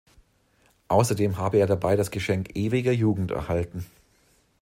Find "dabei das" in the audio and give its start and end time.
1.67-2.09